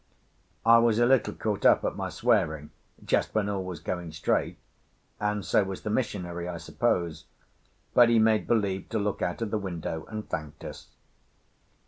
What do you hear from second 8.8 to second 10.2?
to look out of the window,